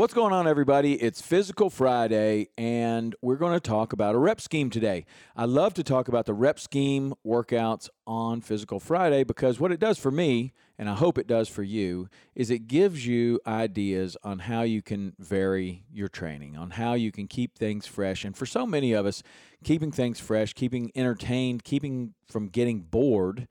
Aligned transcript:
What's 0.00 0.14
going 0.14 0.32
on, 0.32 0.48
everybody? 0.48 0.94
It's 0.94 1.20
Physical 1.20 1.68
Friday, 1.68 2.48
and 2.56 3.14
we're 3.20 3.36
going 3.36 3.52
to 3.52 3.60
talk 3.60 3.92
about 3.92 4.14
a 4.14 4.18
rep 4.18 4.40
scheme 4.40 4.70
today. 4.70 5.04
I 5.36 5.44
love 5.44 5.74
to 5.74 5.82
talk 5.82 6.08
about 6.08 6.24
the 6.24 6.32
rep 6.32 6.58
scheme 6.58 7.12
workouts 7.22 7.90
on 8.06 8.40
Physical 8.40 8.80
Friday 8.80 9.24
because 9.24 9.60
what 9.60 9.70
it 9.72 9.78
does 9.78 9.98
for 9.98 10.10
me, 10.10 10.54
and 10.78 10.88
I 10.88 10.94
hope 10.94 11.18
it 11.18 11.26
does 11.26 11.50
for 11.50 11.62
you, 11.62 12.08
is 12.34 12.50
it 12.50 12.66
gives 12.66 13.06
you 13.06 13.40
ideas 13.46 14.16
on 14.24 14.38
how 14.38 14.62
you 14.62 14.80
can 14.80 15.12
vary 15.18 15.84
your 15.92 16.08
training, 16.08 16.56
on 16.56 16.70
how 16.70 16.94
you 16.94 17.12
can 17.12 17.26
keep 17.28 17.58
things 17.58 17.86
fresh. 17.86 18.24
And 18.24 18.34
for 18.34 18.46
so 18.46 18.64
many 18.64 18.94
of 18.94 19.04
us, 19.04 19.22
keeping 19.64 19.92
things 19.92 20.18
fresh, 20.18 20.54
keeping 20.54 20.90
entertained, 20.94 21.62
keeping 21.62 22.14
from 22.26 22.46
getting 22.46 22.80
bored 22.80 23.48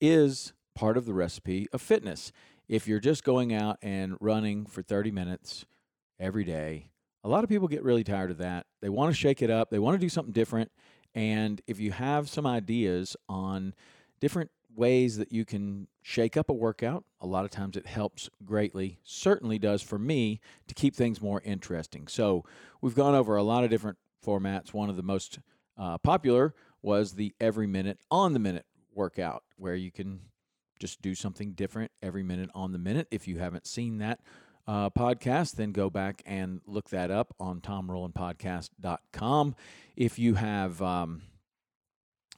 is 0.00 0.52
part 0.76 0.96
of 0.96 1.06
the 1.06 1.12
recipe 1.12 1.66
of 1.72 1.82
fitness. 1.82 2.30
If 2.68 2.86
you're 2.86 3.00
just 3.00 3.24
going 3.24 3.52
out 3.52 3.78
and 3.82 4.16
running 4.20 4.64
for 4.64 4.80
30 4.80 5.10
minutes, 5.10 5.66
every 6.20 6.44
day. 6.44 6.90
A 7.24 7.28
lot 7.28 7.44
of 7.44 7.50
people 7.50 7.68
get 7.68 7.82
really 7.82 8.04
tired 8.04 8.30
of 8.30 8.38
that. 8.38 8.66
They 8.80 8.88
want 8.88 9.10
to 9.10 9.18
shake 9.18 9.42
it 9.42 9.50
up, 9.50 9.70
they 9.70 9.78
want 9.78 9.94
to 9.94 10.04
do 10.04 10.08
something 10.08 10.32
different. 10.32 10.70
And 11.14 11.60
if 11.66 11.80
you 11.80 11.92
have 11.92 12.28
some 12.28 12.46
ideas 12.46 13.16
on 13.28 13.74
different 14.20 14.50
ways 14.74 15.16
that 15.16 15.32
you 15.32 15.44
can 15.44 15.88
shake 16.02 16.36
up 16.36 16.48
a 16.48 16.52
workout, 16.54 17.04
a 17.20 17.26
lot 17.26 17.44
of 17.44 17.50
times 17.50 17.76
it 17.76 17.86
helps 17.86 18.30
greatly, 18.44 18.98
certainly 19.02 19.58
does 19.58 19.82
for 19.82 19.98
me 19.98 20.40
to 20.68 20.74
keep 20.74 20.94
things 20.94 21.20
more 21.20 21.40
interesting. 21.44 22.06
So 22.06 22.44
we've 22.80 22.94
gone 22.94 23.14
over 23.14 23.36
a 23.36 23.42
lot 23.42 23.64
of 23.64 23.70
different 23.70 23.98
formats. 24.24 24.72
One 24.72 24.88
of 24.88 24.96
the 24.96 25.02
most 25.02 25.40
uh, 25.76 25.98
popular 25.98 26.54
was 26.82 27.14
the 27.14 27.34
every 27.40 27.66
minute 27.66 27.98
on 28.10 28.32
the 28.32 28.38
minute 28.38 28.66
workout, 28.94 29.42
where 29.56 29.74
you 29.74 29.90
can 29.90 30.20
just 30.78 31.02
do 31.02 31.14
something 31.14 31.52
different 31.52 31.90
every 32.02 32.22
minute 32.22 32.50
on 32.54 32.72
the 32.72 32.78
minute. 32.78 33.08
If 33.10 33.26
you 33.26 33.38
haven't 33.38 33.66
seen 33.66 33.98
that, 33.98 34.20
uh, 34.68 34.90
podcast, 34.90 35.56
then 35.56 35.72
go 35.72 35.88
back 35.88 36.22
and 36.26 36.60
look 36.66 36.90
that 36.90 37.10
up 37.10 37.34
on 37.40 37.60
tomrowlandpodcast.com. 37.62 39.56
If 39.96 40.18
you 40.18 40.34
have 40.34 40.82
um, 40.82 41.22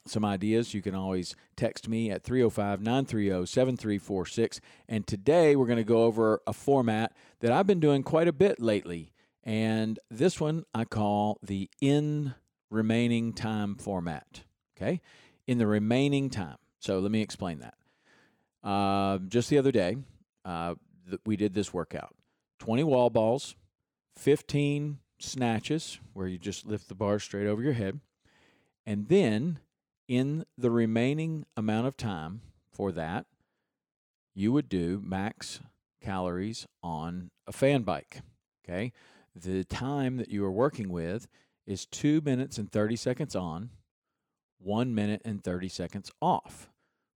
some 0.07 0.23
ideas, 0.23 0.73
you 0.73 0.81
can 0.81 0.95
always 0.95 1.35
text 1.57 1.89
me 1.89 2.09
at 2.09 2.23
305 2.23 2.81
930 2.81 3.45
7346. 3.45 4.61
And 4.87 5.05
today 5.05 5.57
we're 5.57 5.65
going 5.65 5.77
to 5.77 5.83
go 5.83 6.03
over 6.03 6.41
a 6.47 6.53
format 6.53 7.13
that 7.41 7.51
I've 7.51 7.67
been 7.67 7.81
doing 7.81 8.01
quite 8.01 8.29
a 8.29 8.33
bit 8.33 8.61
lately. 8.61 9.11
And 9.43 9.99
this 10.09 10.39
one 10.39 10.63
I 10.73 10.85
call 10.85 11.37
the 11.43 11.69
in 11.81 12.33
remaining 12.69 13.33
time 13.33 13.75
format. 13.75 14.43
Okay? 14.77 15.01
In 15.47 15.57
the 15.57 15.67
remaining 15.67 16.29
time. 16.29 16.57
So 16.79 16.99
let 16.99 17.11
me 17.11 17.21
explain 17.21 17.59
that. 17.59 17.73
Uh, 18.63 19.17
just 19.27 19.49
the 19.49 19.57
other 19.57 19.73
day, 19.73 19.97
uh, 20.45 20.75
we 21.25 21.35
did 21.35 21.53
this 21.53 21.73
workout. 21.73 22.15
20 22.61 22.83
wall 22.83 23.09
balls, 23.09 23.55
15 24.17 24.99
snatches, 25.19 25.99
where 26.13 26.27
you 26.27 26.37
just 26.37 26.63
lift 26.63 26.89
the 26.89 26.93
bar 26.93 27.17
straight 27.17 27.47
over 27.47 27.63
your 27.63 27.73
head. 27.73 27.99
And 28.85 29.07
then, 29.07 29.57
in 30.07 30.45
the 30.59 30.69
remaining 30.69 31.47
amount 31.57 31.87
of 31.87 31.97
time 31.97 32.41
for 32.71 32.91
that, 32.91 33.25
you 34.35 34.51
would 34.51 34.69
do 34.69 35.01
max 35.03 35.59
calories 36.03 36.67
on 36.83 37.31
a 37.47 37.51
fan 37.51 37.81
bike. 37.81 38.21
Okay. 38.63 38.91
The 39.35 39.63
time 39.63 40.17
that 40.17 40.29
you 40.29 40.45
are 40.45 40.51
working 40.51 40.89
with 40.89 41.27
is 41.65 41.87
two 41.87 42.21
minutes 42.21 42.59
and 42.59 42.71
30 42.71 42.95
seconds 42.95 43.35
on, 43.35 43.71
one 44.59 44.93
minute 44.93 45.23
and 45.25 45.43
30 45.43 45.67
seconds 45.67 46.11
off 46.21 46.69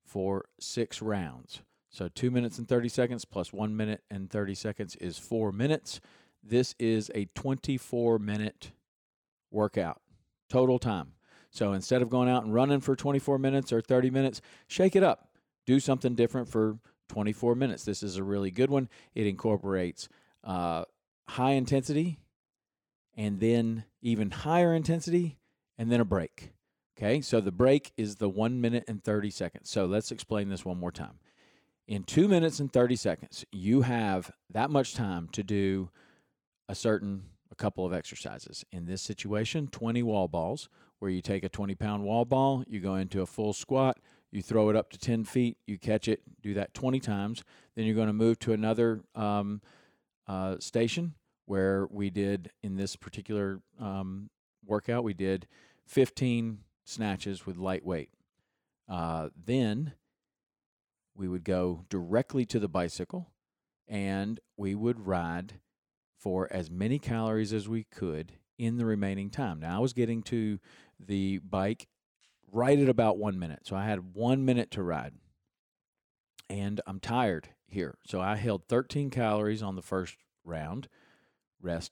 for 0.03 0.45
six 0.59 1.03
rounds. 1.03 1.62
So 1.95 2.09
two 2.09 2.29
minutes 2.29 2.59
and 2.59 2.67
30 2.67 2.89
seconds 2.89 3.23
plus 3.23 3.53
one 3.53 3.78
minute 3.78 4.03
and 4.11 4.29
30 4.29 4.53
seconds 4.53 4.97
is 4.97 5.17
four 5.17 5.53
minutes. 5.53 6.01
This 6.44 6.75
is 6.78 7.09
a 7.16 7.29
24 7.35 8.19
minute 8.19 8.73
workout, 9.50 10.01
total 10.50 10.78
time. 10.78 11.13
So 11.51 11.72
instead 11.72 12.01
of 12.01 12.09
going 12.09 12.28
out 12.28 12.44
and 12.44 12.53
running 12.53 12.81
for 12.81 12.97
24 12.97 13.39
minutes 13.39 13.72
or 13.72 13.79
30 13.79 14.09
minutes, 14.09 14.41
shake 14.67 14.97
it 14.97 15.03
up. 15.03 15.29
Do 15.66 15.79
something 15.79 16.16
different 16.16 16.50
for 16.50 16.79
24 17.07 17.56
minutes. 17.56 17.85
This 17.85 18.03
is 18.03 18.17
a 18.17 18.25
really 18.25 18.51
good 18.51 18.69
one. 18.69 18.89
It 19.13 19.25
incorporates 19.25 20.09
uh, 20.44 20.83
high 21.29 21.51
intensity 21.51 22.19
and 23.16 23.39
then 23.39 23.85
even 24.01 24.31
higher 24.31 24.73
intensity 24.73 25.38
and 25.77 25.89
then 25.89 26.01
a 26.01 26.06
break. 26.06 26.51
Okay, 26.97 27.22
so 27.22 27.39
the 27.39 27.53
break 27.53 27.94
is 27.95 28.17
the 28.17 28.27
one 28.27 28.59
minute 28.59 28.83
and 28.85 29.01
30 29.01 29.29
seconds. 29.29 29.69
So 29.69 29.85
let's 29.85 30.12
explain 30.12 30.50
this 30.50 30.66
one 30.66 30.77
more 30.77 30.91
time 30.91 31.19
in 31.88 32.03
two 32.03 32.28
minutes 32.28 32.59
and 32.59 32.72
30 32.72 32.96
seconds, 32.96 33.45
you 33.51 33.81
have 33.81 34.31
that 34.51 34.69
much 34.69 34.95
time 34.95 35.27
to 35.33 35.44
do 35.44 35.89
a 36.68 36.75
certain, 36.75 37.24
a 37.51 37.56
couple 37.56 37.86
of 37.86 37.94
exercises. 37.94 38.65
In 38.71 38.86
this 38.86 39.01
situation, 39.01 39.68
20 39.68 40.01
wall 40.04 40.27
balls, 40.27 40.69
where 41.00 41.12
you 41.12 41.21
take 41.21 41.44
a 41.44 41.50
20 41.50 41.75
pound 41.75 42.04
wall 42.04 42.25
ball, 42.25 42.63
you 42.68 42.80
go 42.80 42.95
into 42.95 43.21
a 43.21 43.25
full 43.25 43.54
squat, 43.54 44.00
you 44.31 44.42
throw 44.42 44.69
it 44.69 44.75
up 44.75 44.89
to 44.92 44.98
10 44.98 45.25
feet, 45.25 45.57
you 45.68 45.77
catch 45.77 46.07
it, 46.07 46.21
do 46.42 46.54
that 46.56 46.74
20 46.74 47.00
times. 47.00 47.44
Then 47.75 47.86
you're 47.86 47.95
going 47.95 48.07
to 48.07 48.13
move 48.13 48.39
to 48.39 48.54
another 48.54 49.01
um, 49.13 49.62
uh, 50.27 50.57
station 50.60 51.13
where 51.45 51.86
we 51.92 52.10
did, 52.10 52.50
in 52.63 52.75
this 52.75 52.95
particular 52.95 53.62
um, 53.80 54.30
workout, 54.65 55.04
we 55.04 55.13
did 55.13 55.48
15 55.86 56.60
snatches 56.83 57.45
with 57.45 57.57
light 57.57 57.86
weight. 57.86 58.10
Uh, 58.89 59.30
then 59.45 59.94
we 61.15 61.27
would 61.27 61.44
go 61.44 61.85
directly 61.89 62.45
to 62.45 62.59
the 62.59 62.67
bicycle 62.67 63.31
and 63.88 64.39
we 64.57 64.75
would 64.75 65.07
ride 65.07 65.59
for 66.17 66.51
as 66.51 66.69
many 66.71 67.00
calories 67.00 67.53
as 67.53 67.69
we 67.69 67.83
could 67.83 68.33
in 68.57 68.77
the 68.77 68.85
remaining 68.85 69.29
time. 69.29 69.59
Now, 69.59 69.77
I 69.77 69.79
was 69.79 69.94
getting 69.94 70.23
to 70.23 70.59
the 71.00 71.39
bike 71.39 71.88
right 72.51 72.79
at 72.79 72.89
about 72.89 73.17
one 73.17 73.38
minute. 73.39 73.62
So 73.63 73.75
I 73.75 73.85
had 73.85 74.13
one 74.13 74.45
minute 74.45 74.71
to 74.71 74.83
ride. 74.83 75.13
and 76.50 76.81
I'm 76.85 77.00
tired 77.00 77.50
here. 77.67 77.97
So 78.06 78.21
I 78.21 78.35
held 78.35 78.67
13 78.67 79.09
calories 79.09 79.63
on 79.63 79.75
the 79.75 79.81
first 79.81 80.15
round, 80.44 80.88
rest 81.62 81.91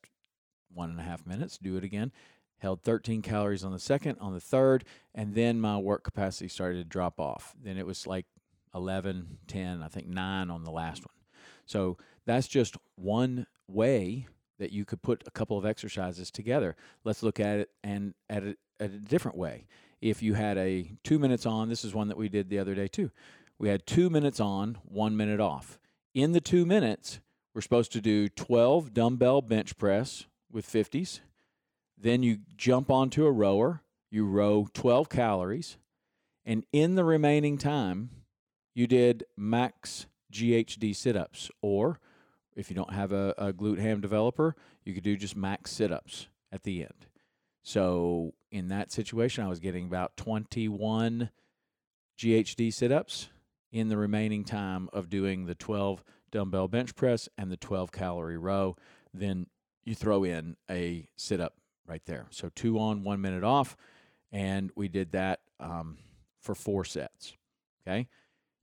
one 0.72 0.90
and 0.90 1.00
a 1.00 1.04
half 1.04 1.26
minutes, 1.26 1.58
do 1.58 1.76
it 1.78 1.84
again. 1.84 2.12
Held 2.58 2.82
13 2.84 3.22
calories 3.22 3.64
on 3.64 3.72
the 3.74 3.80
second, 3.80 4.18
on 4.22 4.34
the 4.34 4.40
third, 4.40 4.86
and 5.14 5.36
then 5.36 5.60
my 5.60 5.78
work 5.78 6.04
capacity 6.04 6.48
started 6.48 6.78
to 6.78 6.84
drop 6.84 7.20
off. 7.20 7.54
Then 7.62 7.78
it 7.78 7.86
was 7.86 8.08
like 8.08 8.26
11, 8.76 9.40
10, 9.48 9.82
I 9.82 9.88
think 9.88 10.08
9 10.08 10.50
on 10.50 10.64
the 10.64 10.72
last 10.72 11.02
one. 11.06 11.14
So 11.66 11.98
that's 12.26 12.48
just 12.48 12.76
one 12.96 13.48
way 13.68 14.28
that 14.60 14.72
you 14.72 14.86
could 14.86 15.02
put 15.02 15.24
a 15.26 15.32
couple 15.32 15.58
of 15.58 15.66
exercises 15.66 16.32
together. 16.32 16.76
Let's 17.04 17.24
look 17.24 17.40
at 17.40 17.60
it 17.60 17.70
and 17.84 18.14
at 18.30 18.44
a, 18.44 18.56
at 18.80 18.92
a 18.92 19.00
different 19.00 19.38
way. 19.38 19.66
If 20.02 20.22
you 20.22 20.34
had 20.34 20.58
a 20.58 20.92
two 21.04 21.20
minutes 21.20 21.46
on, 21.46 21.70
this 21.70 21.86
is 21.86 21.94
one 21.94 22.10
that 22.10 22.18
we 22.18 22.30
did 22.30 22.50
the 22.50 22.60
other 22.60 22.76
day 22.76 22.88
too. 22.88 23.12
We 23.58 23.70
had 23.70 23.88
two 23.88 24.10
minutes 24.10 24.40
on, 24.40 24.78
one 24.84 25.16
minute 25.16 25.40
off. 25.40 25.80
In 26.14 26.34
the 26.34 26.42
two 26.42 26.66
minutes, 26.66 27.20
we're 27.54 27.62
supposed 27.62 27.92
to 27.94 28.02
do 28.02 28.30
12 28.30 28.94
dumbbell 28.94 29.42
bench 29.42 29.78
press 29.78 30.26
with 30.52 30.68
50s. 30.68 31.22
Then 31.98 32.24
you 32.24 32.40
jump 32.58 32.90
onto 32.90 33.26
a 33.26 33.32
rower, 33.32 33.82
you 34.12 34.26
row 34.26 34.68
12 34.74 35.10
calories, 35.10 35.78
and 36.46 36.66
in 36.74 36.96
the 36.96 37.04
remaining 37.04 37.58
time, 37.58 38.10
you 38.74 38.88
did 38.88 39.26
max 39.38 40.08
GHD 40.32 40.96
sit 40.96 41.16
ups. 41.16 41.50
Or 41.62 42.00
if 42.56 42.70
you 42.70 42.76
don't 42.76 42.94
have 42.94 43.12
a, 43.12 43.34
a 43.38 43.54
glute 43.54 43.80
ham 43.80 44.02
developer, 44.02 44.56
you 44.84 44.94
could 44.94 45.04
do 45.04 45.16
just 45.16 45.36
max 45.36 45.72
sit 45.72 45.92
ups 45.92 46.28
at 46.52 46.64
the 46.64 46.82
end. 46.82 47.08
So 47.62 48.34
in 48.52 48.68
that 48.68 48.92
situation, 48.92 49.44
I 49.44 49.48
was 49.48 49.60
getting 49.60 49.86
about 49.86 50.18
21 50.18 51.30
GHD 52.18 52.74
sit 52.74 52.92
ups 52.92 53.30
in 53.72 53.90
the 53.90 53.98
remaining 53.98 54.44
time 54.44 54.90
of 54.92 55.10
doing 55.10 55.46
the 55.46 55.56
12 55.56 56.04
dumbbell 56.32 56.68
bench 56.68 56.96
press 56.96 57.30
and 57.38 57.52
the 57.52 57.58
12 57.58 57.92
calorie 57.92 58.38
row. 58.38 58.76
Then 59.14 59.48
you 59.84 59.96
throw 59.96 60.24
in 60.24 60.58
a 60.70 61.08
sit 61.16 61.40
up 61.40 61.56
right 61.88 62.04
there. 62.06 62.28
So 62.32 62.50
two 62.54 62.80
on, 62.80 63.04
one 63.04 63.22
minute 63.22 63.44
off. 63.44 63.78
And 64.32 64.72
we 64.76 64.88
did 64.88 65.12
that 65.12 65.42
um, 65.60 65.98
for 66.42 66.56
four 66.56 66.84
sets. 66.86 67.34
Okay. 67.88 68.08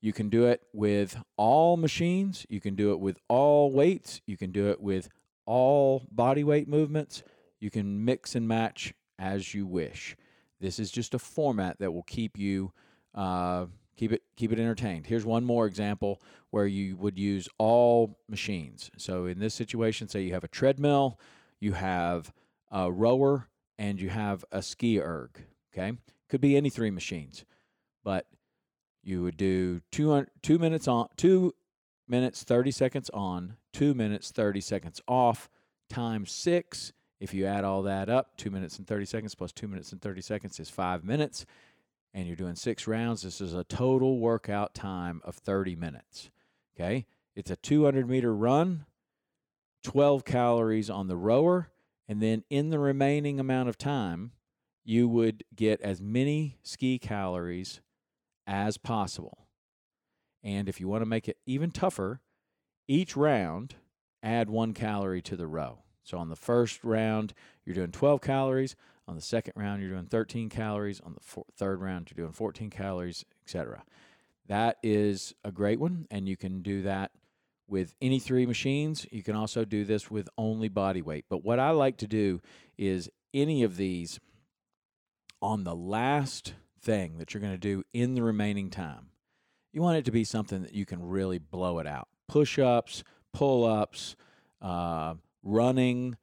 You 0.00 0.12
can 0.12 0.28
do 0.28 0.46
it 0.46 0.62
with 0.72 1.16
all 1.36 1.76
machines. 1.76 2.46
You 2.48 2.60
can 2.60 2.74
do 2.74 2.92
it 2.92 3.00
with 3.00 3.18
all 3.28 3.70
weights. 3.70 4.20
You 4.26 4.36
can 4.36 4.50
do 4.50 4.70
it 4.70 4.80
with 4.80 5.08
all 5.46 6.06
body 6.10 6.44
weight 6.44 6.68
movements. 6.68 7.22
You 7.58 7.70
can 7.70 8.04
mix 8.04 8.34
and 8.34 8.48
match 8.48 8.94
as 9.18 9.54
you 9.54 9.66
wish. 9.66 10.16
This 10.60 10.78
is 10.78 10.90
just 10.90 11.14
a 11.14 11.18
format 11.18 11.78
that 11.78 11.92
will 11.92 12.02
keep 12.02 12.38
you 12.38 12.72
uh, 13.14 13.66
keep 13.96 14.12
it 14.12 14.22
keep 14.36 14.52
it 14.52 14.58
entertained. 14.58 15.06
Here's 15.06 15.26
one 15.26 15.44
more 15.44 15.66
example 15.66 16.22
where 16.50 16.66
you 16.66 16.96
would 16.96 17.18
use 17.18 17.48
all 17.58 18.18
machines. 18.28 18.90
So 18.96 19.26
in 19.26 19.38
this 19.38 19.54
situation, 19.54 20.08
say 20.08 20.22
you 20.22 20.32
have 20.32 20.44
a 20.44 20.48
treadmill, 20.48 21.20
you 21.60 21.72
have 21.72 22.32
a 22.70 22.90
rower, 22.90 23.48
and 23.78 24.00
you 24.00 24.08
have 24.08 24.44
a 24.50 24.62
ski 24.62 24.98
erg. 25.00 25.44
Okay, 25.72 25.92
could 26.28 26.40
be 26.40 26.56
any 26.56 26.70
three 26.70 26.90
machines, 26.90 27.44
but 28.02 28.26
you 29.02 29.22
would 29.22 29.36
do 29.36 29.80
two 29.90 30.26
two 30.42 30.58
minutes 30.58 30.88
on 30.88 31.08
two 31.16 31.54
minutes 32.08 32.42
thirty 32.42 32.70
seconds 32.70 33.10
on, 33.10 33.56
two 33.72 33.94
minutes 33.94 34.30
thirty 34.30 34.60
seconds 34.60 35.00
off, 35.08 35.48
times 35.88 36.32
six. 36.32 36.92
If 37.20 37.34
you 37.34 37.44
add 37.44 37.64
all 37.64 37.82
that 37.82 38.08
up, 38.08 38.38
two 38.38 38.50
minutes 38.50 38.78
and 38.78 38.86
30 38.86 39.04
seconds 39.04 39.34
plus 39.34 39.52
two 39.52 39.68
minutes 39.68 39.92
and 39.92 40.00
30 40.00 40.22
seconds 40.22 40.58
is 40.58 40.70
five 40.70 41.04
minutes 41.04 41.44
and 42.12 42.26
you're 42.26 42.36
doing 42.36 42.56
six 42.56 42.86
rounds, 42.86 43.22
this 43.22 43.40
is 43.40 43.54
a 43.54 43.64
total 43.64 44.18
workout 44.18 44.74
time 44.74 45.20
of 45.24 45.36
30 45.36 45.76
minutes. 45.76 46.30
Okay. 46.74 47.06
It's 47.36 47.50
a 47.50 47.56
200 47.56 48.08
meter 48.08 48.34
run, 48.34 48.84
12 49.84 50.24
calories 50.24 50.90
on 50.90 51.06
the 51.06 51.16
rower, 51.16 51.68
and 52.08 52.20
then 52.20 52.44
in 52.50 52.70
the 52.70 52.78
remaining 52.78 53.38
amount 53.38 53.68
of 53.68 53.78
time, 53.78 54.32
you 54.84 55.08
would 55.08 55.44
get 55.54 55.80
as 55.80 56.00
many 56.00 56.58
ski 56.62 56.98
calories 56.98 57.80
as 58.46 58.78
possible. 58.78 59.46
And 60.42 60.68
if 60.68 60.80
you 60.80 60.88
want 60.88 61.02
to 61.02 61.06
make 61.06 61.28
it 61.28 61.38
even 61.46 61.70
tougher, 61.70 62.20
each 62.88 63.16
round, 63.16 63.76
add 64.22 64.50
one 64.50 64.74
calorie 64.74 65.22
to 65.22 65.36
the 65.36 65.46
row. 65.46 65.80
So 66.02 66.18
on 66.18 66.28
the 66.28 66.36
first 66.36 66.82
round, 66.82 67.34
you're 67.64 67.74
doing 67.74 67.92
12 67.92 68.20
calories. 68.20 68.74
On 69.06 69.14
the 69.14 69.22
second 69.22 69.52
round, 69.56 69.82
you're 69.82 69.90
doing 69.90 70.06
13 70.06 70.48
calories. 70.48 71.00
On 71.00 71.14
the 71.14 71.20
four, 71.20 71.44
third 71.56 71.80
round, 71.80 72.10
you're 72.10 72.24
doing 72.24 72.32
14 72.32 72.70
calories, 72.70 73.24
etc. 73.44 73.84
That 74.48 74.78
is 74.82 75.34
a 75.44 75.52
great 75.52 75.78
one, 75.78 76.06
and 76.10 76.28
you 76.28 76.36
can 76.36 76.62
do 76.62 76.82
that 76.82 77.12
with 77.68 77.94
any 78.02 78.18
three 78.18 78.46
machines. 78.46 79.06
You 79.12 79.22
can 79.22 79.36
also 79.36 79.64
do 79.64 79.84
this 79.84 80.10
with 80.10 80.28
only 80.36 80.68
body 80.68 81.02
weight. 81.02 81.26
But 81.28 81.44
what 81.44 81.60
I 81.60 81.70
like 81.70 81.98
to 81.98 82.08
do 82.08 82.40
is 82.76 83.10
any 83.32 83.62
of 83.62 83.76
these 83.76 84.18
on 85.40 85.64
the 85.64 85.76
last 85.76 86.54
thing 86.82 87.18
that 87.18 87.32
you're 87.32 87.40
going 87.40 87.52
to 87.52 87.58
do 87.58 87.84
in 87.92 88.14
the 88.14 88.22
remaining 88.22 88.70
time. 88.70 89.10
You 89.72 89.82
want 89.82 89.98
it 89.98 90.04
to 90.06 90.10
be 90.10 90.24
something 90.24 90.62
that 90.62 90.74
you 90.74 90.84
can 90.84 91.02
really 91.02 91.38
blow 91.38 91.78
it 91.78 91.86
out. 91.86 92.08
Push 92.28 92.58
ups, 92.58 93.04
pull 93.32 93.64
ups, 93.64 94.16
uh, 94.60 95.14
running, 95.42 96.16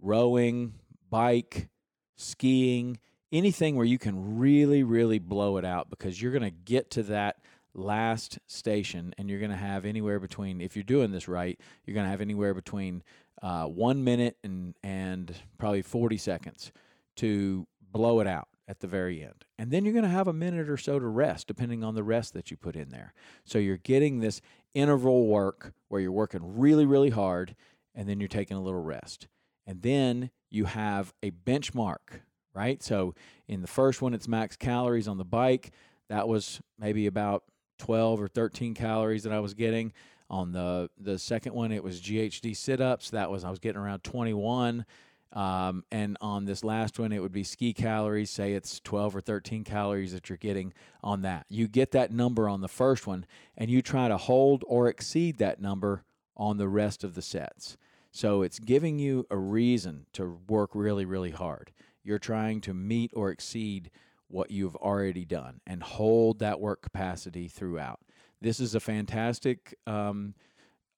rowing, 0.00 0.74
bike, 1.10 1.68
skiing, 2.16 2.98
anything 3.32 3.76
where 3.76 3.84
you 3.84 3.98
can 3.98 4.38
really, 4.38 4.82
really 4.82 5.18
blow 5.18 5.56
it 5.56 5.64
out 5.64 5.90
because 5.90 6.20
you're 6.20 6.32
going 6.32 6.42
to 6.42 6.50
get 6.50 6.90
to 6.92 7.02
that 7.04 7.36
last 7.74 8.38
station 8.46 9.14
and 9.18 9.28
you're 9.28 9.38
going 9.38 9.50
to 9.50 9.56
have 9.56 9.84
anywhere 9.84 10.18
between, 10.18 10.60
if 10.60 10.76
you're 10.76 10.82
doing 10.82 11.10
this 11.12 11.28
right, 11.28 11.60
you're 11.84 11.94
going 11.94 12.06
to 12.06 12.10
have 12.10 12.22
anywhere 12.22 12.54
between 12.54 13.02
uh, 13.42 13.64
one 13.64 14.02
minute 14.02 14.38
and, 14.42 14.74
and 14.82 15.34
probably 15.58 15.82
40 15.82 16.16
seconds 16.16 16.72
to 17.16 17.66
blow 17.92 18.20
it 18.20 18.26
out 18.26 18.48
at 18.68 18.80
the 18.80 18.86
very 18.86 19.22
end. 19.22 19.44
And 19.58 19.70
then 19.70 19.84
you're 19.84 19.94
going 19.94 20.04
to 20.04 20.10
have 20.10 20.28
a 20.28 20.32
minute 20.32 20.68
or 20.68 20.76
so 20.76 20.98
to 20.98 21.06
rest, 21.06 21.46
depending 21.46 21.84
on 21.84 21.94
the 21.94 22.02
rest 22.02 22.32
that 22.34 22.50
you 22.50 22.56
put 22.56 22.76
in 22.76 22.90
there. 22.90 23.12
So 23.44 23.58
you're 23.58 23.76
getting 23.76 24.20
this 24.20 24.40
interval 24.74 25.26
work 25.26 25.72
where 25.88 26.00
you're 26.00 26.12
working 26.12 26.58
really, 26.58 26.84
really 26.84 27.10
hard 27.10 27.54
and 27.94 28.08
then 28.08 28.20
you're 28.20 28.28
taking 28.28 28.56
a 28.56 28.62
little 28.62 28.82
rest. 28.82 29.28
And 29.66 29.82
then 29.82 30.30
you 30.50 30.64
have 30.66 31.12
a 31.22 31.30
benchmark, 31.30 32.20
right? 32.54 32.82
So 32.82 33.14
in 33.48 33.62
the 33.62 33.68
first 33.68 34.02
one, 34.02 34.14
it's 34.14 34.28
max 34.28 34.56
calories 34.56 35.08
on 35.08 35.18
the 35.18 35.24
bike. 35.24 35.72
That 36.08 36.28
was 36.28 36.60
maybe 36.78 37.06
about 37.06 37.44
12 37.78 38.20
or 38.20 38.28
13 38.28 38.74
calories 38.74 39.22
that 39.24 39.32
I 39.32 39.40
was 39.40 39.54
getting. 39.54 39.92
On 40.28 40.50
the 40.50 40.90
the 40.98 41.18
second 41.20 41.54
one, 41.54 41.70
it 41.70 41.84
was 41.84 42.00
GHD 42.00 42.56
sit 42.56 42.80
ups. 42.80 43.10
That 43.10 43.30
was 43.30 43.44
I 43.44 43.50
was 43.50 43.60
getting 43.60 43.80
around 43.80 44.02
21. 44.02 44.84
Um, 45.32 45.84
and 45.90 46.16
on 46.20 46.44
this 46.44 46.64
last 46.64 46.98
one, 46.98 47.12
it 47.12 47.20
would 47.20 47.32
be 47.32 47.44
ski 47.44 47.72
calories. 47.72 48.30
Say 48.30 48.52
it's 48.52 48.80
12 48.80 49.16
or 49.16 49.20
13 49.20 49.64
calories 49.64 50.12
that 50.12 50.28
you're 50.28 50.38
getting 50.38 50.72
on 51.02 51.22
that. 51.22 51.46
You 51.48 51.68
get 51.68 51.90
that 51.92 52.12
number 52.12 52.48
on 52.48 52.60
the 52.60 52.68
first 52.68 53.06
one, 53.06 53.26
and 53.56 53.70
you 53.70 53.82
try 53.82 54.08
to 54.08 54.16
hold 54.16 54.64
or 54.66 54.88
exceed 54.88 55.38
that 55.38 55.60
number 55.60 56.04
on 56.36 56.56
the 56.56 56.68
rest 56.68 57.04
of 57.04 57.14
the 57.14 57.22
sets. 57.22 57.76
So 58.12 58.42
it's 58.42 58.58
giving 58.58 58.98
you 58.98 59.26
a 59.30 59.36
reason 59.36 60.06
to 60.14 60.40
work 60.48 60.70
really, 60.74 61.04
really 61.04 61.32
hard. 61.32 61.70
You're 62.02 62.18
trying 62.18 62.60
to 62.62 62.72
meet 62.72 63.10
or 63.14 63.30
exceed 63.30 63.90
what 64.28 64.50
you've 64.50 64.76
already 64.76 65.24
done 65.24 65.60
and 65.66 65.82
hold 65.82 66.38
that 66.38 66.60
work 66.60 66.82
capacity 66.82 67.48
throughout. 67.48 68.00
This 68.40 68.60
is 68.60 68.74
a 68.74 68.80
fantastic 68.80 69.74
um, 69.86 70.34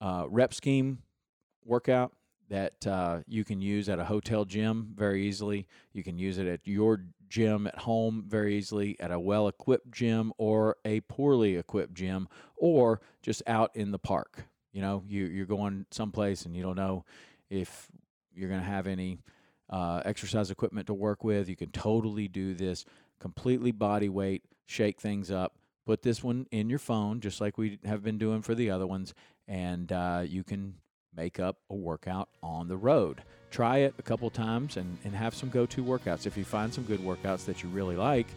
uh, 0.01 0.25
rep 0.29 0.53
scheme 0.53 0.99
workout 1.65 2.13
that 2.49 2.85
uh, 2.87 3.19
you 3.27 3.43
can 3.43 3.61
use 3.61 3.89
at 3.89 3.99
a 3.99 4.05
hotel 4.05 4.43
gym 4.43 4.89
very 4.95 5.25
easily. 5.27 5.67
You 5.93 6.03
can 6.03 6.17
use 6.17 6.37
it 6.37 6.47
at 6.47 6.61
your 6.65 7.05
gym 7.29 7.67
at 7.67 7.77
home 7.77 8.25
very 8.27 8.57
easily, 8.57 8.99
at 8.99 9.11
a 9.11 9.19
well 9.19 9.47
equipped 9.47 9.91
gym 9.91 10.33
or 10.37 10.77
a 10.83 11.01
poorly 11.01 11.55
equipped 11.55 11.93
gym, 11.93 12.27
or 12.57 13.01
just 13.21 13.43
out 13.47 13.71
in 13.75 13.91
the 13.91 13.99
park. 13.99 14.45
You 14.73 14.81
know, 14.81 15.03
you 15.07 15.25
you're 15.25 15.45
going 15.45 15.85
someplace 15.91 16.45
and 16.45 16.55
you 16.55 16.63
don't 16.63 16.75
know 16.75 17.05
if 17.49 17.87
you're 18.33 18.49
going 18.49 18.61
to 18.61 18.67
have 18.67 18.87
any 18.87 19.19
uh, 19.69 20.01
exercise 20.05 20.49
equipment 20.51 20.87
to 20.87 20.93
work 20.93 21.23
with. 21.23 21.49
You 21.49 21.55
can 21.55 21.71
totally 21.71 22.27
do 22.27 22.53
this 22.53 22.85
completely 23.19 23.71
body 23.71 24.09
weight, 24.09 24.43
shake 24.65 24.99
things 24.99 25.29
up. 25.29 25.55
Put 25.85 26.01
this 26.03 26.23
one 26.23 26.45
in 26.51 26.69
your 26.69 26.79
phone, 26.79 27.19
just 27.19 27.41
like 27.41 27.57
we 27.57 27.79
have 27.83 28.03
been 28.03 28.17
doing 28.17 28.41
for 28.41 28.53
the 28.53 28.69
other 28.69 28.85
ones, 28.85 29.13
and 29.47 29.91
uh, 29.91 30.23
you 30.25 30.43
can 30.43 30.75
make 31.15 31.39
up 31.39 31.57
a 31.69 31.75
workout 31.75 32.29
on 32.41 32.67
the 32.67 32.77
road. 32.77 33.23
Try 33.51 33.79
it 33.79 33.93
a 33.97 34.03
couple 34.03 34.29
times 34.29 34.77
and, 34.77 34.97
and 35.03 35.15
have 35.15 35.33
some 35.33 35.49
go 35.49 35.65
to 35.67 35.83
workouts. 35.83 36.25
If 36.25 36.37
you 36.37 36.45
find 36.45 36.73
some 36.73 36.83
good 36.83 36.99
workouts 36.99 37.45
that 37.45 37.63
you 37.63 37.69
really 37.69 37.95
like, 37.95 38.27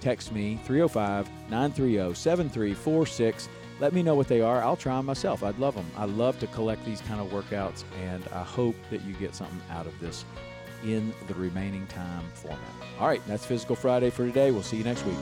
text 0.00 0.32
me 0.32 0.58
305 0.64 1.28
930 1.50 2.14
7346 2.14 3.48
let 3.80 3.92
me 3.92 4.02
know 4.02 4.14
what 4.14 4.28
they 4.28 4.40
are. 4.40 4.62
I'll 4.62 4.76
try 4.76 4.96
them 4.96 5.06
myself. 5.06 5.42
I'd 5.42 5.58
love 5.58 5.74
them. 5.74 5.86
I 5.96 6.04
love 6.04 6.38
to 6.40 6.46
collect 6.48 6.84
these 6.84 7.00
kind 7.02 7.20
of 7.20 7.28
workouts, 7.28 7.84
and 8.02 8.24
I 8.32 8.42
hope 8.42 8.74
that 8.90 9.02
you 9.04 9.14
get 9.14 9.34
something 9.34 9.60
out 9.70 9.86
of 9.86 9.98
this 10.00 10.24
in 10.84 11.12
the 11.26 11.34
remaining 11.34 11.86
time 11.86 12.24
format. 12.34 12.60
All 12.98 13.06
right, 13.06 13.22
that's 13.26 13.46
Physical 13.46 13.76
Friday 13.76 14.10
for 14.10 14.26
today. 14.26 14.50
We'll 14.50 14.62
see 14.62 14.76
you 14.76 14.84
next 14.84 15.04
week. 15.04 15.16